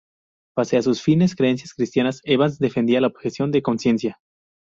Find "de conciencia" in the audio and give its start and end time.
3.51-4.19